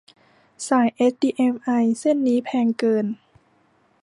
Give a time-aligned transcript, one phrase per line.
[0.67, 1.69] สายเอชดีเอ็มไอ
[1.99, 3.05] เส้นนี้แพงเกิน